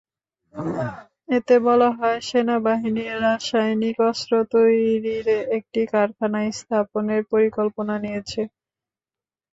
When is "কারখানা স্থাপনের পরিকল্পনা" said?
5.93-7.95